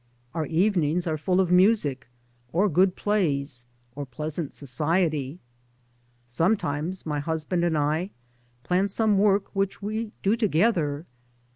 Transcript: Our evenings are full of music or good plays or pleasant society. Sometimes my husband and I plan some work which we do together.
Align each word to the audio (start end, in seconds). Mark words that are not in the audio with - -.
Our 0.33 0.47
evenings 0.47 1.05
are 1.05 1.15
full 1.15 1.39
of 1.39 1.51
music 1.51 2.07
or 2.51 2.69
good 2.69 2.95
plays 2.95 3.65
or 3.93 4.03
pleasant 4.03 4.51
society. 4.51 5.37
Sometimes 6.25 7.05
my 7.05 7.19
husband 7.19 7.63
and 7.63 7.77
I 7.77 8.09
plan 8.63 8.87
some 8.87 9.19
work 9.19 9.55
which 9.55 9.79
we 9.83 10.11
do 10.23 10.35
together. 10.35 11.05